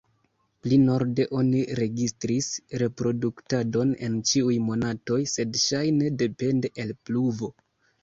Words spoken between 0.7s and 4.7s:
norde oni registris reproduktadon en ĉiuj